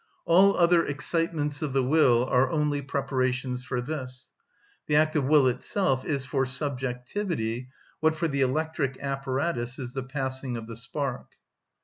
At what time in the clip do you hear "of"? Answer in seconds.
1.61-1.73, 5.15-5.25, 10.57-10.65